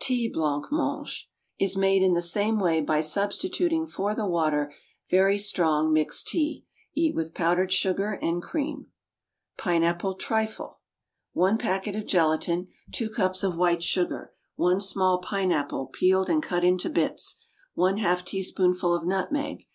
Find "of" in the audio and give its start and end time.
11.96-12.04, 13.42-13.56, 18.94-19.06